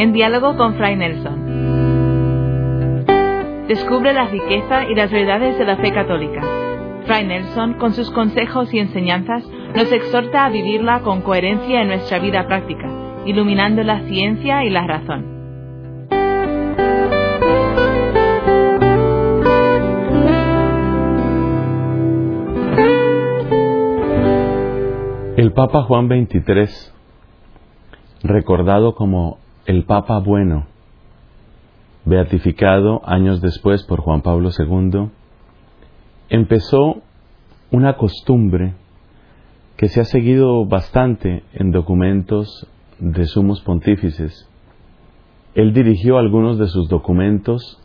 [0.00, 3.04] en diálogo con Fray Nelson.
[3.68, 6.40] Descubre la riqueza y las verdades de la fe católica.
[7.04, 9.46] Fray Nelson, con sus consejos y enseñanzas,
[9.76, 12.88] nos exhorta a vivirla con coherencia en nuestra vida práctica,
[13.26, 15.38] iluminando la ciencia y la razón.
[25.36, 26.68] El Papa Juan XXIII,
[28.22, 30.66] recordado como el Papa Bueno,
[32.04, 35.10] beatificado años después por Juan Pablo II,
[36.28, 37.02] empezó
[37.70, 38.74] una costumbre
[39.76, 42.66] que se ha seguido bastante en documentos
[42.98, 44.48] de sumos pontífices.
[45.54, 47.80] Él dirigió algunos de sus documentos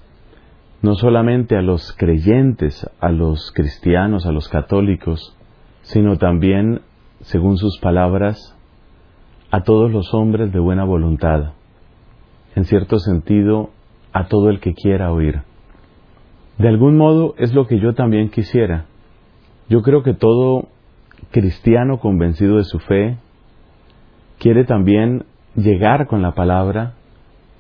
[0.82, 5.36] no solamente a los creyentes, a los cristianos, a los católicos,
[5.82, 6.82] sino también
[7.22, 8.56] según sus palabras,
[9.50, 11.54] a todos los hombres de buena voluntad,
[12.56, 13.70] en cierto sentido,
[14.14, 15.42] a todo el que quiera oír.
[16.58, 18.86] De algún modo es lo que yo también quisiera.
[19.68, 20.70] Yo creo que todo
[21.32, 23.18] cristiano convencido de su fe
[24.40, 25.26] quiere también
[25.56, 26.94] llegar con la palabra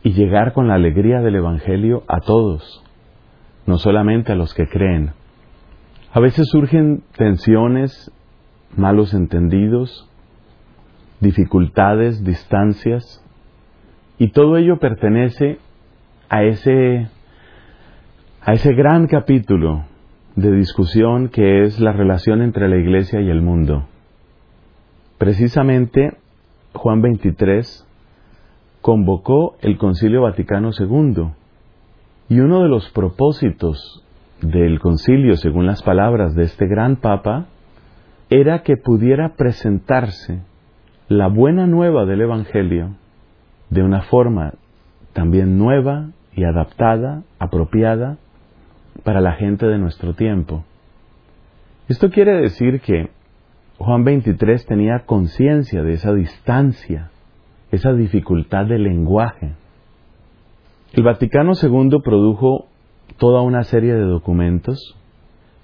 [0.02, 2.84] y llegar con la alegría del Evangelio a todos,
[3.66, 5.12] no solamente a los que creen.
[6.14, 8.12] A veces surgen tensiones
[8.78, 10.10] malos entendidos,
[11.20, 13.25] dificultades, distancias,
[14.18, 15.60] y todo ello pertenece
[16.30, 17.08] a ese,
[18.42, 19.86] a ese gran capítulo
[20.36, 23.88] de discusión que es la relación entre la Iglesia y el mundo.
[25.18, 26.18] Precisamente
[26.74, 27.88] Juan 23
[28.82, 31.30] convocó el Concilio Vaticano II
[32.30, 34.04] y uno de los propósitos
[34.42, 37.46] del concilio, según las palabras de este gran Papa,
[38.30, 40.42] era que pudiera presentarse
[41.08, 42.96] la buena nueva del Evangelio
[43.70, 44.54] de una forma
[45.14, 48.18] también nueva y adaptada, apropiada
[49.04, 50.64] para la gente de nuestro tiempo.
[51.88, 53.10] Esto quiere decir que
[53.78, 57.12] Juan 23 tenía conciencia de esa distancia,
[57.72, 59.54] esa dificultad de lenguaje.
[60.94, 62.68] El Vaticano II produjo
[63.18, 64.96] toda una serie de documentos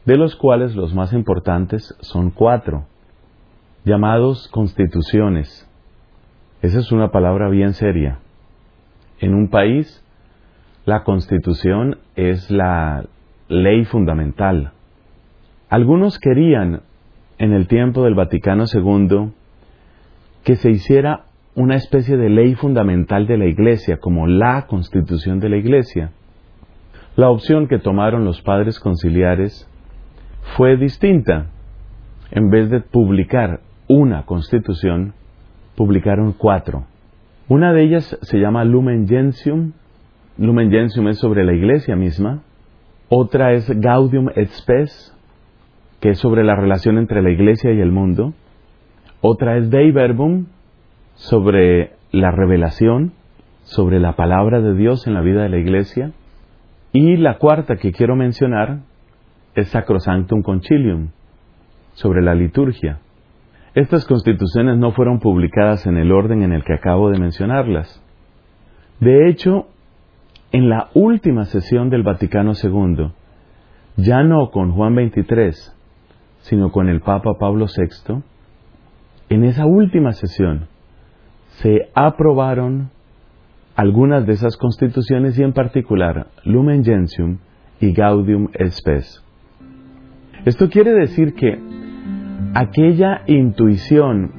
[0.05, 2.85] de los cuales los más importantes son cuatro,
[3.85, 5.67] llamados constituciones.
[6.61, 8.19] Esa es una palabra bien seria.
[9.19, 10.05] En un país,
[10.85, 13.05] la constitución es la
[13.47, 14.71] ley fundamental.
[15.69, 16.81] Algunos querían,
[17.39, 19.31] en el tiempo del Vaticano II,
[20.43, 25.49] que se hiciera una especie de ley fundamental de la Iglesia, como la constitución de
[25.49, 26.11] la Iglesia.
[27.15, 29.67] La opción que tomaron los padres conciliares
[30.55, 31.47] fue distinta.
[32.29, 35.15] En vez de publicar una constitución,
[35.75, 36.85] publicaron cuatro.
[37.47, 39.73] Una de ellas se llama Lumen Gentium.
[40.37, 42.41] Lumen Gentium es sobre la iglesia misma.
[43.09, 45.13] Otra es Gaudium et Spes,
[45.99, 48.33] que es sobre la relación entre la iglesia y el mundo.
[49.19, 50.45] Otra es Dei Verbum,
[51.15, 53.13] sobre la revelación,
[53.63, 56.11] sobre la palabra de Dios en la vida de la iglesia.
[56.93, 58.79] Y la cuarta que quiero mencionar
[59.55, 61.09] es Sacrosanctum Concilium,
[61.93, 62.99] sobre la liturgia.
[63.73, 68.03] Estas constituciones no fueron publicadas en el orden en el que acabo de mencionarlas.
[68.99, 69.67] De hecho,
[70.51, 73.11] en la última sesión del Vaticano II,
[73.95, 75.73] ya no con Juan XXIII,
[76.41, 78.21] sino con el Papa Pablo VI,
[79.29, 80.67] en esa última sesión
[81.61, 82.89] se aprobaron
[83.75, 87.37] algunas de esas constituciones y en particular Lumen Gentium
[87.79, 89.23] y Gaudium Spes.
[90.43, 91.80] Esto quiere decir que
[92.53, 94.31] aquella intuición,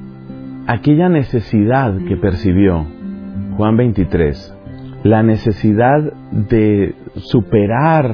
[0.67, 2.85] aquella necesidad que percibió
[3.57, 4.59] Juan 23,
[5.03, 6.01] la necesidad
[6.31, 8.13] de superar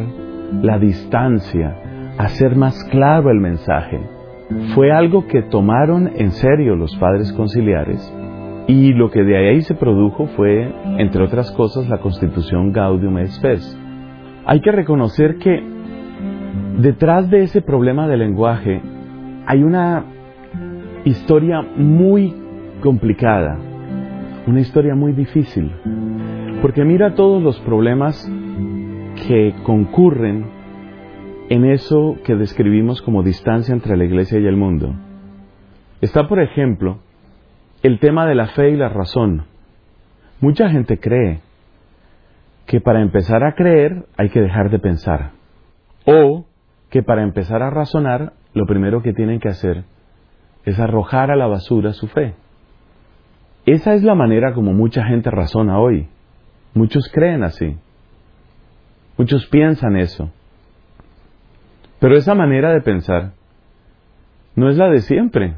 [0.61, 1.75] la distancia,
[2.17, 3.99] hacer más claro el mensaje,
[4.73, 8.13] fue algo que tomaron en serio los padres conciliares
[8.67, 13.27] y lo que de ahí se produjo fue, entre otras cosas, la constitución Gaudium et
[13.27, 13.77] Spes.
[14.45, 15.79] Hay que reconocer que
[16.79, 18.81] Detrás de ese problema del lenguaje
[19.49, 20.05] hay una
[21.05, 22.35] historia muy
[22.81, 23.57] complicada,
[24.45, 25.71] una historia muy difícil,
[26.61, 28.31] porque mira todos los problemas
[29.27, 30.45] que concurren
[31.49, 34.93] en eso que describimos como distancia entre la iglesia y el mundo.
[35.99, 36.99] Está, por ejemplo,
[37.81, 39.45] el tema de la fe y la razón.
[40.41, 41.39] Mucha gente cree
[42.67, 45.31] que para empezar a creer hay que dejar de pensar.
[46.05, 46.45] O
[46.91, 49.83] que para empezar a razonar, lo primero que tienen que hacer
[50.65, 52.35] es arrojar a la basura su fe.
[53.65, 56.07] Esa es la manera como mucha gente razona hoy.
[56.73, 57.77] Muchos creen así.
[59.17, 60.31] Muchos piensan eso.
[61.99, 63.33] Pero esa manera de pensar
[64.55, 65.55] no es la de siempre.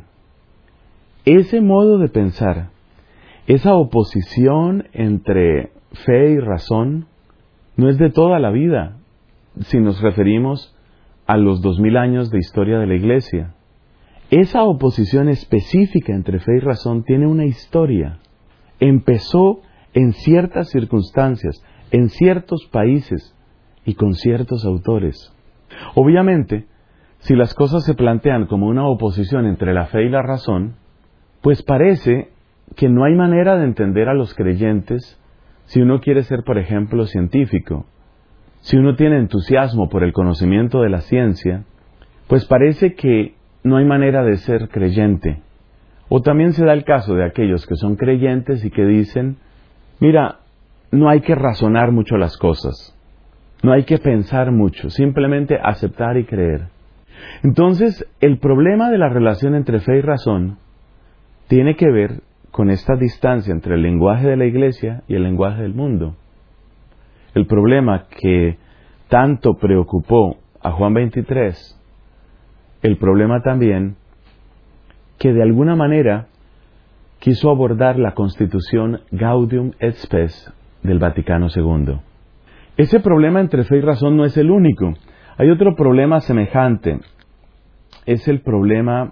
[1.25, 2.69] Ese modo de pensar,
[3.47, 5.71] esa oposición entre
[6.05, 7.05] fe y razón,
[7.77, 8.97] no es de toda la vida,
[9.61, 10.75] si nos referimos
[11.31, 13.53] a los dos mil años de historia de la Iglesia.
[14.31, 18.19] Esa oposición específica entre fe y razón tiene una historia.
[18.81, 19.61] Empezó
[19.93, 23.33] en ciertas circunstancias, en ciertos países
[23.85, 25.33] y con ciertos autores.
[25.95, 26.65] Obviamente,
[27.19, 30.75] si las cosas se plantean como una oposición entre la fe y la razón,
[31.41, 32.27] pues parece
[32.75, 35.17] que no hay manera de entender a los creyentes
[35.63, 37.85] si uno quiere ser, por ejemplo, científico.
[38.61, 41.63] Si uno tiene entusiasmo por el conocimiento de la ciencia,
[42.27, 45.41] pues parece que no hay manera de ser creyente.
[46.09, 49.37] O también se da el caso de aquellos que son creyentes y que dicen,
[49.99, 50.39] mira,
[50.91, 52.97] no hay que razonar mucho las cosas,
[53.63, 56.67] no hay que pensar mucho, simplemente aceptar y creer.
[57.43, 60.57] Entonces, el problema de la relación entre fe y razón
[61.47, 62.21] tiene que ver
[62.51, 66.15] con esta distancia entre el lenguaje de la iglesia y el lenguaje del mundo.
[67.33, 68.57] El problema que
[69.07, 71.79] tanto preocupó a Juan 23,
[72.81, 73.95] el problema también
[75.17, 76.27] que de alguna manera
[77.19, 80.51] quiso abordar la constitución Gaudium et Spes
[80.81, 81.99] del Vaticano II.
[82.75, 84.93] Ese problema entre fe y razón no es el único.
[85.37, 86.99] Hay otro problema semejante.
[88.05, 89.11] Es el problema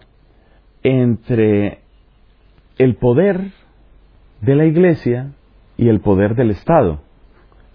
[0.82, 1.82] entre
[2.78, 3.52] el poder
[4.42, 5.32] de la Iglesia
[5.78, 7.02] y el poder del Estado.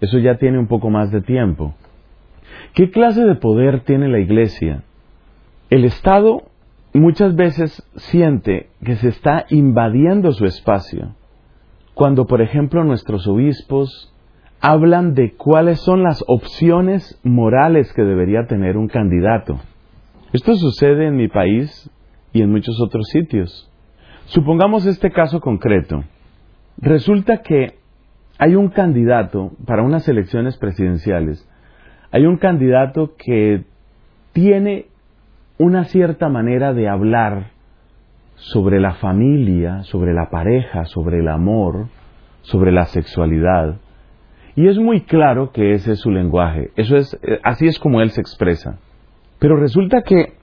[0.05, 1.73] Eso ya tiene un poco más de tiempo.
[2.75, 4.83] ¿Qué clase de poder tiene la Iglesia?
[5.71, 6.43] El Estado
[6.93, 11.15] muchas veces siente que se está invadiendo su espacio.
[11.95, 14.13] Cuando, por ejemplo, nuestros obispos
[14.61, 19.59] hablan de cuáles son las opciones morales que debería tener un candidato.
[20.33, 21.89] Esto sucede en mi país
[22.31, 23.71] y en muchos otros sitios.
[24.25, 26.03] Supongamos este caso concreto.
[26.77, 27.79] Resulta que
[28.37, 31.47] hay un candidato para unas elecciones presidenciales.
[32.11, 33.63] Hay un candidato que
[34.33, 34.87] tiene
[35.57, 37.51] una cierta manera de hablar
[38.35, 41.87] sobre la familia, sobre la pareja, sobre el amor,
[42.41, 43.77] sobre la sexualidad.
[44.55, 46.71] Y es muy claro que ese es su lenguaje.
[46.75, 48.79] Eso es, eh, así es como él se expresa.
[49.39, 50.33] Pero resulta que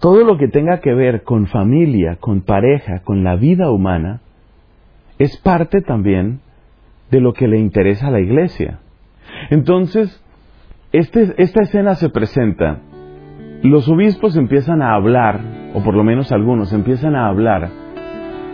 [0.00, 4.20] todo lo que tenga que ver con familia, con pareja, con la vida humana,
[5.18, 6.40] es parte también
[7.12, 8.80] de lo que le interesa a la iglesia.
[9.50, 10.24] Entonces,
[10.92, 12.80] este, esta escena se presenta.
[13.62, 15.40] Los obispos empiezan a hablar,
[15.74, 17.68] o por lo menos algunos empiezan a hablar,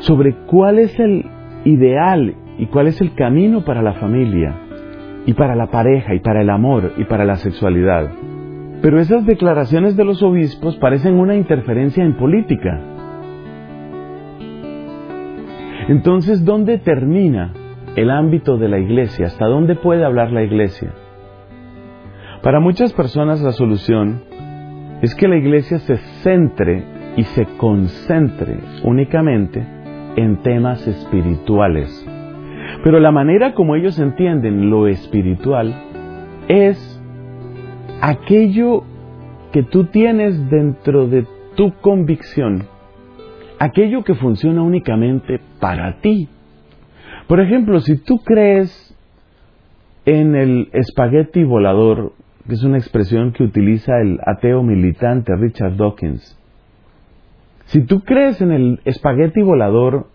[0.01, 1.25] sobre cuál es el
[1.65, 4.57] ideal y cuál es el camino para la familia,
[5.25, 8.11] y para la pareja, y para el amor, y para la sexualidad.
[8.83, 12.81] Pero esas declaraciones de los obispos parecen una interferencia en política.
[15.89, 17.53] Entonces, ¿dónde termina
[17.97, 19.27] el ámbito de la iglesia?
[19.27, 20.93] ¿Hasta dónde puede hablar la iglesia?
[22.43, 24.23] Para muchas personas la solución
[25.03, 26.85] es que la iglesia se centre
[27.17, 29.65] y se concentre únicamente
[30.17, 32.07] en temas espirituales.
[32.85, 35.75] Pero la manera como ellos entienden lo espiritual
[36.49, 37.03] es
[38.01, 38.85] aquello
[39.53, 41.27] que tú tienes dentro de
[41.57, 42.65] tu convicción,
[43.59, 46.29] aquello que funciona únicamente para ti.
[47.29, 48.97] Por ejemplo, si tú crees
[50.07, 52.15] en el espagueti volador,
[52.47, 56.39] que es una expresión que utiliza el ateo militante Richard Dawkins,
[57.67, 60.07] si tú crees en el espagueti volador,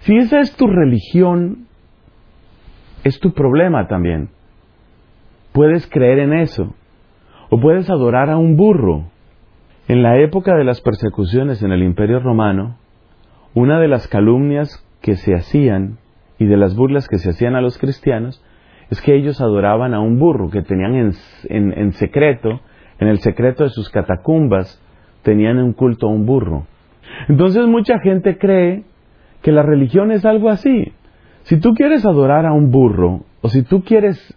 [0.00, 1.66] si esa es tu religión,
[3.04, 4.30] es tu problema también.
[5.52, 6.74] Puedes creer en eso,
[7.50, 9.04] o puedes adorar a un burro.
[9.86, 12.78] En la época de las persecuciones en el Imperio Romano,
[13.52, 15.98] una de las calumnias que se hacían
[16.44, 18.44] y de las burlas que se hacían a los cristianos
[18.90, 21.12] es que ellos adoraban a un burro, que tenían en,
[21.48, 22.60] en secreto,
[22.98, 24.80] en el secreto de sus catacumbas,
[25.22, 26.66] tenían un culto a un burro.
[27.28, 28.84] Entonces mucha gente cree
[29.42, 30.92] que la religión es algo así.
[31.44, 34.36] Si tú quieres adorar a un burro, o si tú quieres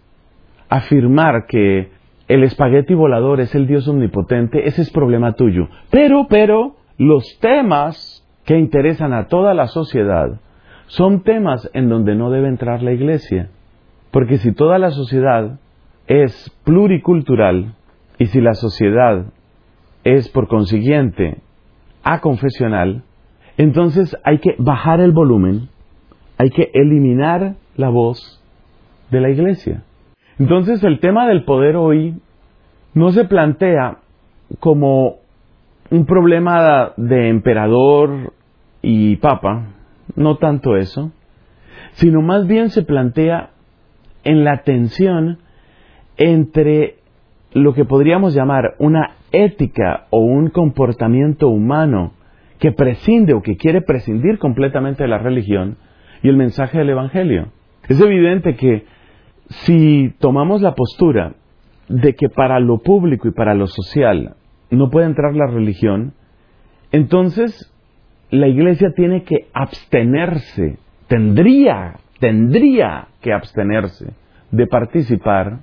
[0.70, 1.90] afirmar que
[2.26, 5.68] el espagueti volador es el Dios omnipotente, ese es problema tuyo.
[5.90, 10.40] Pero, pero, los temas que interesan a toda la sociedad
[10.88, 13.50] son temas en donde no debe entrar la iglesia.
[14.10, 15.58] Porque si toda la sociedad
[16.06, 17.74] es pluricultural
[18.18, 19.26] y si la sociedad
[20.04, 21.38] es por consiguiente
[22.02, 23.02] aconfesional,
[23.58, 25.68] entonces hay que bajar el volumen,
[26.38, 28.42] hay que eliminar la voz
[29.10, 29.84] de la iglesia.
[30.38, 32.14] Entonces el tema del poder hoy
[32.94, 33.98] no se plantea
[34.60, 35.16] como
[35.90, 38.32] un problema de emperador
[38.80, 39.66] y papa,
[40.16, 41.12] no tanto eso,
[41.92, 43.50] sino más bien se plantea
[44.24, 45.38] en la tensión
[46.16, 46.96] entre
[47.52, 52.12] lo que podríamos llamar una ética o un comportamiento humano
[52.58, 55.76] que prescinde o que quiere prescindir completamente de la religión
[56.22, 57.52] y el mensaje del Evangelio.
[57.88, 58.84] Es evidente que
[59.48, 61.34] si tomamos la postura
[61.88, 64.34] de que para lo público y para lo social
[64.70, 66.12] no puede entrar la religión,
[66.92, 67.72] entonces
[68.30, 74.12] la iglesia tiene que abstenerse, tendría, tendría que abstenerse
[74.50, 75.60] de participar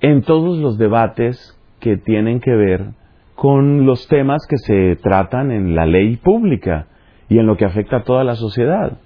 [0.00, 2.90] en todos los debates que tienen que ver
[3.34, 6.86] con los temas que se tratan en la ley pública
[7.28, 8.98] y en lo que afecta a toda la sociedad.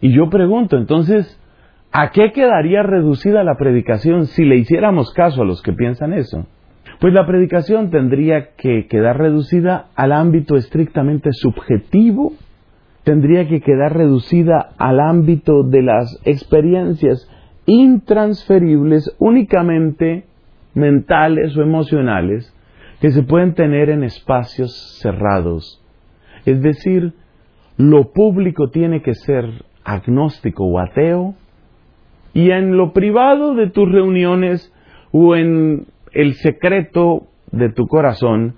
[0.00, 1.40] Y yo pregunto, entonces,
[1.92, 6.46] ¿a qué quedaría reducida la predicación si le hiciéramos caso a los que piensan eso?
[7.00, 12.34] Pues la predicación tendría que quedar reducida al ámbito estrictamente subjetivo,
[13.04, 17.26] tendría que quedar reducida al ámbito de las experiencias
[17.64, 20.26] intransferibles únicamente
[20.74, 22.54] mentales o emocionales
[23.00, 25.82] que se pueden tener en espacios cerrados.
[26.44, 27.14] Es decir,
[27.78, 29.46] lo público tiene que ser
[29.84, 31.34] agnóstico o ateo
[32.34, 34.70] y en lo privado de tus reuniones
[35.12, 38.56] o en el secreto de tu corazón,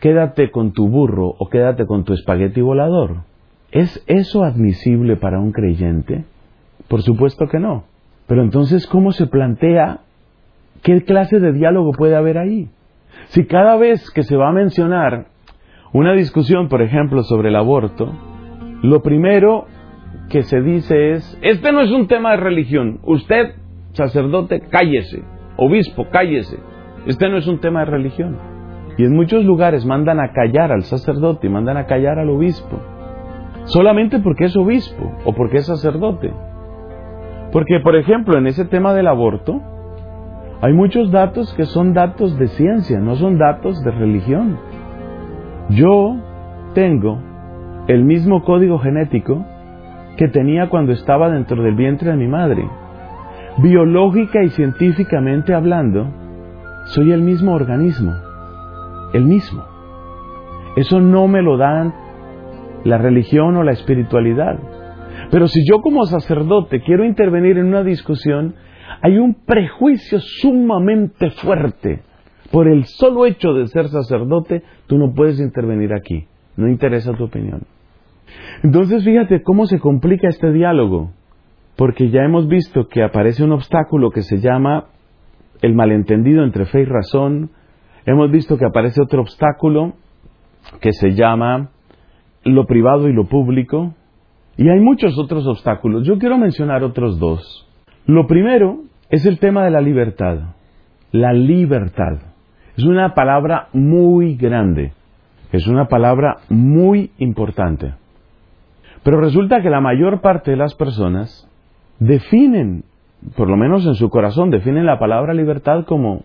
[0.00, 3.22] quédate con tu burro o quédate con tu espagueti volador.
[3.70, 6.24] ¿Es eso admisible para un creyente?
[6.88, 7.84] Por supuesto que no.
[8.26, 10.00] Pero entonces, ¿cómo se plantea
[10.82, 12.68] ¿Qué clase de diálogo puede haber ahí?
[13.28, 15.26] Si cada vez que se va a mencionar
[15.92, 18.12] una discusión, por ejemplo, sobre el aborto,
[18.82, 19.66] lo primero
[20.30, 23.54] que se dice es, este no es un tema de religión, usted,
[23.92, 25.22] sacerdote, cállese,
[25.56, 26.58] obispo, cállese,
[27.08, 28.36] este no es un tema de religión.
[28.98, 32.78] Y en muchos lugares mandan a callar al sacerdote y mandan a callar al obispo,
[33.64, 36.32] solamente porque es obispo o porque es sacerdote.
[37.50, 39.60] Porque, por ejemplo, en ese tema del aborto,
[40.60, 44.58] hay muchos datos que son datos de ciencia, no son datos de religión.
[45.70, 46.16] Yo
[46.74, 47.20] tengo
[47.86, 49.46] el mismo código genético
[50.18, 52.68] que tenía cuando estaba dentro del vientre de mi madre.
[53.58, 56.08] Biológica y científicamente hablando,
[56.88, 58.16] soy el mismo organismo,
[59.12, 59.64] el mismo.
[60.76, 61.92] Eso no me lo dan
[62.84, 64.58] la religión o la espiritualidad.
[65.30, 68.54] Pero si yo como sacerdote quiero intervenir en una discusión,
[69.02, 72.02] hay un prejuicio sumamente fuerte.
[72.50, 76.26] Por el solo hecho de ser sacerdote, tú no puedes intervenir aquí.
[76.56, 77.64] No interesa tu opinión.
[78.62, 81.10] Entonces fíjate cómo se complica este diálogo.
[81.76, 84.86] Porque ya hemos visto que aparece un obstáculo que se llama
[85.62, 87.50] el malentendido entre fe y razón.
[88.06, 89.94] Hemos visto que aparece otro obstáculo
[90.80, 91.70] que se llama
[92.44, 93.94] lo privado y lo público.
[94.56, 96.06] Y hay muchos otros obstáculos.
[96.06, 97.68] Yo quiero mencionar otros dos.
[98.06, 100.54] Lo primero es el tema de la libertad.
[101.12, 102.18] La libertad.
[102.76, 104.92] Es una palabra muy grande.
[105.52, 107.94] Es una palabra muy importante.
[109.02, 111.48] Pero resulta que la mayor parte de las personas
[111.98, 112.84] definen,
[113.36, 116.24] por lo menos en su corazón, definen la palabra libertad como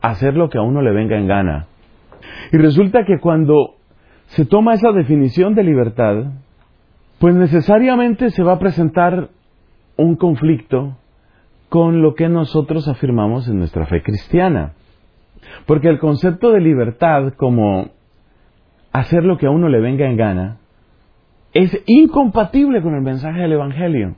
[0.00, 1.66] hacer lo que a uno le venga en gana.
[2.52, 3.74] Y resulta que cuando
[4.26, 6.24] se toma esa definición de libertad,
[7.18, 9.28] pues necesariamente se va a presentar
[9.96, 10.96] un conflicto
[11.68, 14.72] con lo que nosotros afirmamos en nuestra fe cristiana.
[15.66, 17.90] Porque el concepto de libertad como
[18.92, 20.58] hacer lo que a uno le venga en gana
[21.52, 24.16] es incompatible con el mensaje del Evangelio.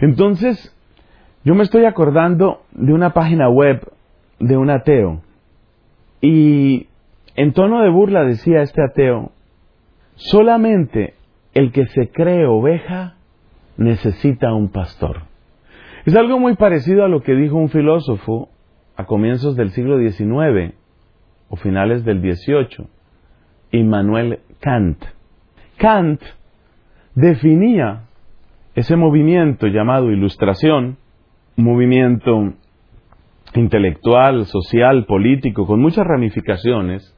[0.00, 0.74] Entonces,
[1.44, 3.80] yo me estoy acordando de una página web
[4.38, 5.22] de un ateo
[6.20, 6.88] y
[7.36, 9.32] en tono de burla decía este ateo,
[10.16, 11.14] solamente
[11.54, 13.14] el que se cree oveja
[13.76, 15.22] necesita un pastor.
[16.04, 18.48] Es algo muy parecido a lo que dijo un filósofo
[18.96, 20.74] a comienzos del siglo XIX
[21.48, 22.88] o finales del XVIII,
[23.70, 25.04] Immanuel Kant.
[25.76, 26.20] Kant
[27.14, 28.07] definía
[28.78, 30.98] ese movimiento llamado ilustración,
[31.56, 32.52] movimiento
[33.54, 37.12] intelectual, social, político, con muchas ramificaciones,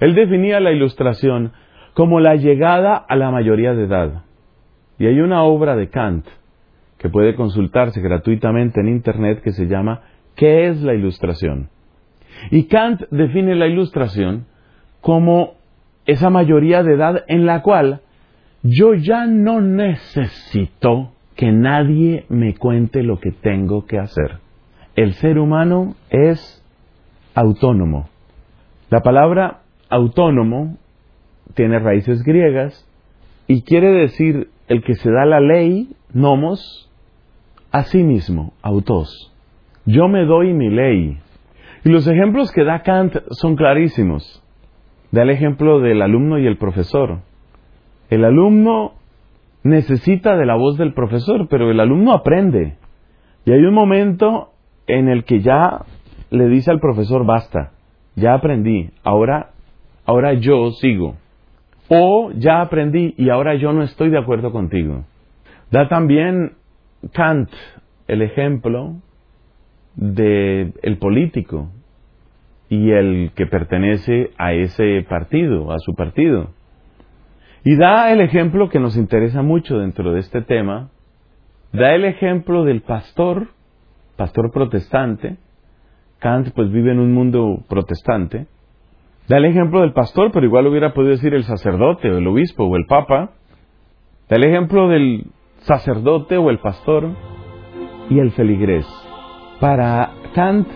[0.00, 1.52] él definía la ilustración
[1.92, 4.22] como la llegada a la mayoría de edad.
[4.98, 6.24] Y hay una obra de Kant
[6.96, 10.00] que puede consultarse gratuitamente en Internet que se llama
[10.34, 11.68] ¿Qué es la ilustración?
[12.50, 14.46] Y Kant define la ilustración
[15.02, 15.56] como
[16.06, 18.00] esa mayoría de edad en la cual
[18.68, 24.38] yo ya no necesito que nadie me cuente lo que tengo que hacer.
[24.96, 26.64] El ser humano es
[27.34, 28.08] autónomo.
[28.90, 30.78] La palabra autónomo
[31.54, 32.88] tiene raíces griegas
[33.46, 36.90] y quiere decir el que se da la ley, nomos,
[37.70, 39.32] a sí mismo, autos.
[39.84, 41.18] Yo me doy mi ley.
[41.84, 44.42] Y los ejemplos que da Kant son clarísimos.
[45.12, 47.20] Da el ejemplo del alumno y el profesor.
[48.10, 48.92] El alumno
[49.62, 52.76] necesita de la voz del profesor, pero el alumno aprende.
[53.44, 54.50] Y hay un momento
[54.86, 55.84] en el que ya
[56.30, 57.72] le dice al profesor, basta,
[58.14, 59.50] ya aprendí, ahora,
[60.04, 61.16] ahora yo sigo.
[61.88, 65.04] O ya aprendí y ahora yo no estoy de acuerdo contigo.
[65.70, 66.52] Da también
[67.12, 67.50] Kant
[68.08, 68.96] el ejemplo
[69.94, 71.70] del el político
[72.68, 76.50] y el que pertenece a ese partido, a su partido.
[77.68, 80.90] Y da el ejemplo que nos interesa mucho dentro de este tema,
[81.72, 83.48] da el ejemplo del pastor,
[84.14, 85.36] pastor protestante,
[86.20, 88.46] Kant pues vive en un mundo protestante,
[89.26, 92.66] da el ejemplo del pastor, pero igual hubiera podido decir el sacerdote o el obispo
[92.66, 93.32] o el papa,
[94.28, 95.24] da el ejemplo del
[95.62, 97.16] sacerdote o el pastor
[98.08, 98.86] y el feligrés.
[99.58, 100.68] Para Kant,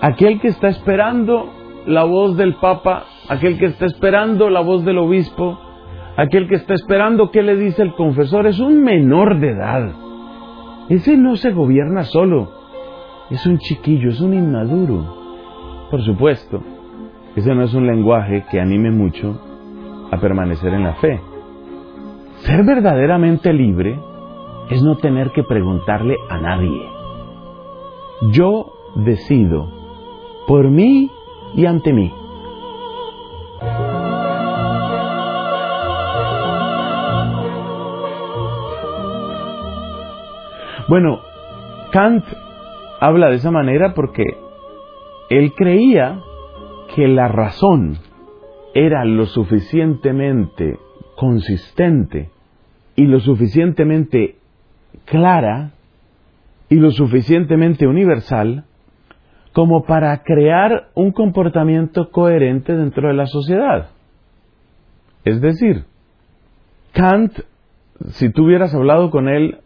[0.00, 1.52] aquel que está esperando
[1.84, 5.60] la voz del papa, aquel que está esperando la voz del obispo,
[6.16, 9.92] aquel que está esperando qué le dice el confesor, es un menor de edad.
[10.88, 12.50] Ese no se gobierna solo,
[13.30, 15.88] es un chiquillo, es un inmaduro.
[15.90, 16.62] Por supuesto,
[17.36, 19.40] ese no es un lenguaje que anime mucho
[20.10, 21.20] a permanecer en la fe.
[22.36, 23.98] Ser verdaderamente libre
[24.70, 26.88] es no tener que preguntarle a nadie.
[28.32, 29.68] Yo decido
[30.46, 31.10] por mí
[31.54, 32.12] y ante mí.
[40.94, 41.18] Bueno,
[41.90, 42.24] Kant
[43.00, 44.22] habla de esa manera porque
[45.28, 46.20] él creía
[46.94, 47.98] que la razón
[48.74, 50.78] era lo suficientemente
[51.16, 52.30] consistente
[52.94, 54.36] y lo suficientemente
[55.04, 55.72] clara
[56.68, 58.62] y lo suficientemente universal
[59.52, 63.88] como para crear un comportamiento coherente dentro de la sociedad.
[65.24, 65.86] Es decir,
[66.92, 67.32] Kant,
[68.10, 69.58] si tú hubieras hablado con él,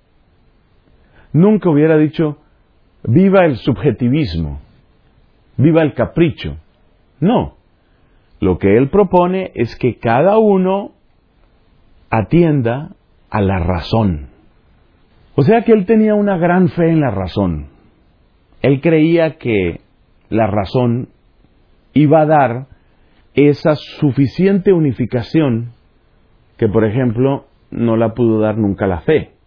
[1.33, 2.38] nunca hubiera dicho,
[3.03, 4.61] viva el subjetivismo,
[5.57, 6.57] viva el capricho.
[7.21, 7.57] No,
[8.41, 10.93] lo que él propone es que cada uno
[12.11, 12.91] atienda
[13.31, 14.29] a la razón.
[15.35, 17.67] O sea que él tenía una gran fe en la razón.
[18.62, 19.81] Él creía que
[20.31, 21.09] la razón
[21.93, 22.67] iba a dar
[23.35, 25.73] esa suficiente unificación
[26.57, 29.38] que, por ejemplo, no la pudo dar nunca la fe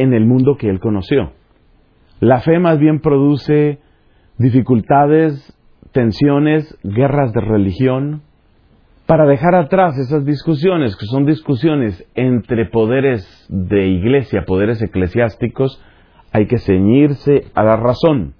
[0.00, 1.32] en el mundo que él conoció.
[2.20, 3.78] La fe más bien produce
[4.38, 5.56] dificultades,
[5.92, 8.22] tensiones, guerras de religión,
[9.06, 15.82] para dejar atrás esas discusiones, que son discusiones entre poderes de iglesia, poderes eclesiásticos,
[16.32, 18.34] hay que ceñirse a la razón.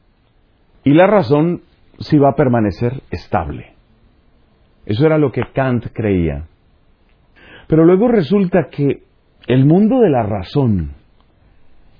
[0.84, 1.62] Y la razón
[1.98, 3.74] sí va a permanecer estable.
[4.86, 6.46] Eso era lo que Kant creía.
[7.66, 9.02] Pero luego resulta que
[9.46, 10.99] el mundo de la razón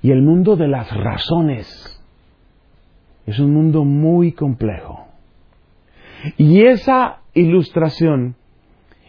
[0.03, 2.03] y el mundo de las razones
[3.27, 5.07] es un mundo muy complejo.
[6.37, 8.37] Y esa ilustración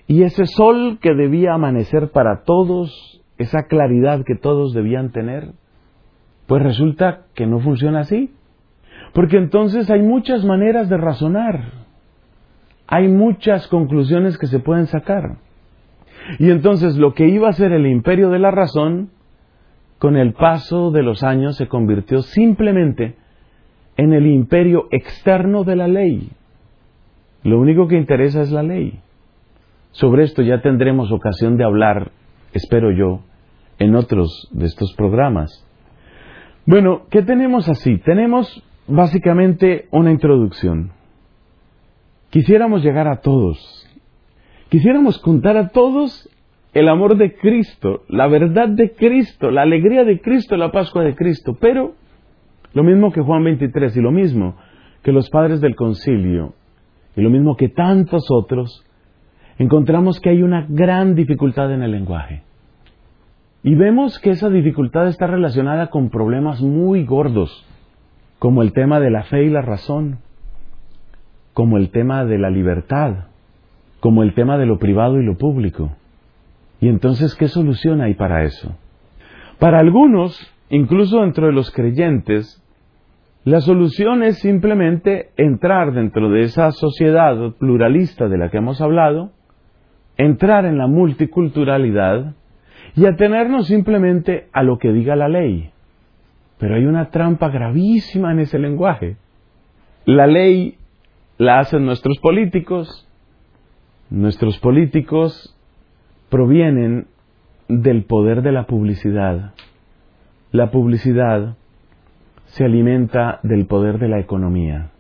[0.08, 5.54] y ese sol que debía amanecer para todos, esa claridad que todos debían tener,
[6.48, 8.34] pues resulta que no funciona así.
[9.14, 11.72] Porque entonces hay muchas maneras de razonar,
[12.88, 15.38] hay muchas conclusiones que se pueden sacar.
[16.40, 19.12] Y entonces lo que iba a ser el imperio de la razón,
[20.02, 23.18] con el paso de los años se convirtió simplemente
[23.98, 26.32] en el imperio externo de la ley.
[27.44, 29.00] Lo único que interesa es la ley.
[29.92, 32.10] Sobre esto ya tendremos ocasión de hablar,
[32.52, 33.20] espero yo,
[33.78, 35.52] en otros de estos programas.
[36.66, 38.00] Bueno, ¿qué tenemos así?
[38.00, 40.94] Tenemos básicamente una introducción.
[42.32, 43.88] Quisiéramos llegar a todos.
[44.70, 46.28] Quisiéramos contar a todos
[46.74, 51.16] el amor de Cristo, la verdad de Cristo, la alegría de Cristo, la Pascua de
[51.16, 51.58] Cristo.
[51.60, 51.96] Pero
[52.74, 54.56] lo mismo que Juan 23 y lo mismo
[55.04, 56.54] que los padres del concilio
[57.16, 58.86] y lo mismo que tantos otros,
[59.58, 62.44] encontramos que hay una gran dificultad en el lenguaje.
[63.64, 67.68] Y vemos que esa dificultad está relacionada con problemas muy gordos,
[68.40, 70.20] como el tema de la fe y la razón,
[71.54, 73.26] como el tema de la libertad,
[74.00, 75.92] como el tema de lo privado y lo público.
[76.82, 78.76] Y entonces, ¿qué solución hay para eso?
[79.60, 80.36] Para algunos,
[80.70, 82.62] incluso dentro de los creyentes,
[83.44, 89.32] la solución es simplemente entrar dentro de esa sociedad pluralista de la que hemos hablado,
[90.18, 92.34] entrar en la multiculturalidad
[92.96, 95.70] y atenernos simplemente a lo que diga la ley.
[96.58, 99.18] Pero hay una trampa gravísima en ese lenguaje.
[100.06, 100.78] La ley
[101.38, 103.08] la hacen nuestros políticos.
[104.10, 105.56] Nuestros políticos
[106.32, 107.08] provienen
[107.68, 109.54] del poder de la publicidad.
[110.52, 111.58] La publicidad
[112.46, 114.92] se alimenta del poder de la economía.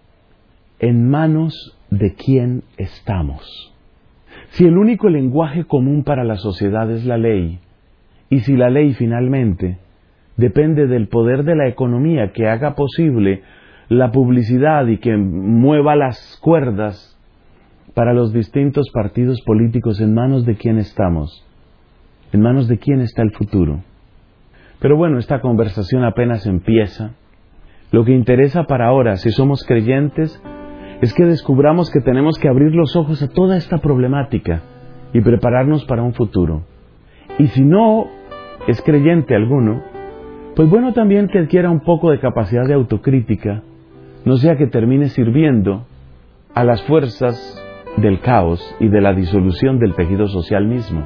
[0.80, 3.74] ¿En manos de quién estamos?
[4.50, 7.60] Si el único lenguaje común para la sociedad es la ley,
[8.30, 9.78] y si la ley finalmente
[10.36, 13.41] depende del poder de la economía que haga posible
[13.88, 17.17] la publicidad y que mueva las cuerdas
[17.94, 21.46] para los distintos partidos políticos, ¿en manos de quién estamos?
[22.32, 23.84] ¿En manos de quién está el futuro?
[24.80, 27.12] Pero bueno, esta conversación apenas empieza
[27.92, 30.42] lo que interesa para ahora, si somos creyentes,
[31.02, 34.62] es que descubramos que tenemos que abrir los ojos a toda esta problemática
[35.14, 36.64] y prepararnos para un futuro.
[37.38, 38.08] Y si no
[38.68, 39.84] es creyente alguno,
[40.56, 43.62] pues bueno también que adquiera un poco de capacidad de autocrítica,
[44.24, 45.86] no sea que termine sirviendo
[46.54, 47.62] a las fuerzas
[47.98, 51.04] del caos y de la disolución del tejido social mismo.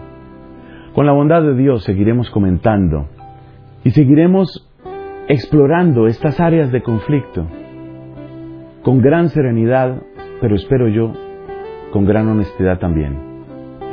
[0.93, 3.07] Con la bondad de Dios seguiremos comentando
[3.83, 4.69] y seguiremos
[5.27, 7.47] explorando estas áreas de conflicto
[8.83, 10.03] con gran serenidad,
[10.39, 11.11] pero espero yo,
[11.91, 13.17] con gran honestidad también.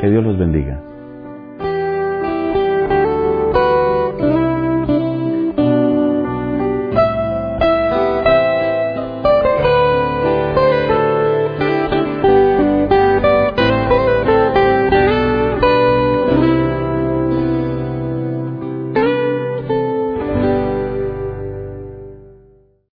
[0.00, 0.91] Que Dios los bendiga.